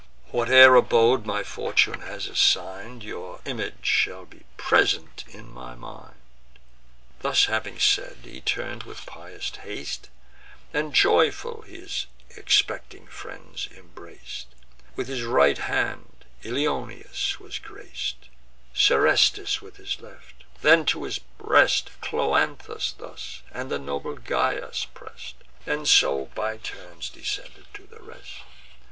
Whate'er 0.31 0.73
abode 0.75 1.27
my 1.27 1.43
fortune 1.43 1.99
has 2.01 2.25
assign'd, 2.25 3.03
Your 3.03 3.39
image 3.45 3.85
shall 3.85 4.25
be 4.25 4.45
present 4.57 5.23
in 5.27 5.53
my 5.53 5.75
mind." 5.75 6.15
Thus 7.19 7.45
having 7.45 7.77
said, 7.77 8.17
he 8.23 8.41
turn'd 8.41 8.81
with 8.81 9.05
pious 9.05 9.55
haste, 9.57 10.09
And 10.73 10.91
joyful 10.91 11.61
his 11.61 12.07
expecting 12.35 13.05
friends 13.05 13.69
embrac'd: 13.71 14.45
With 14.95 15.07
his 15.07 15.21
right 15.21 15.59
hand 15.59 16.25
Ilioneus 16.41 17.39
was 17.39 17.59
grac'd, 17.59 18.27
Serestus 18.73 19.61
with 19.61 19.77
his 19.77 20.01
left; 20.01 20.45
then 20.63 20.83
to 20.87 21.03
his 21.03 21.19
breast 21.19 21.91
Cloanthus 22.01 22.95
and 23.51 23.69
the 23.69 23.77
noble 23.77 24.17
Gyas 24.17 24.87
press'd; 24.95 25.35
And 25.67 25.87
so 25.87 26.25
by 26.33 26.57
turns 26.57 27.07
descended 27.11 27.67
to 27.75 27.83
the 27.85 28.01
rest. 28.01 28.41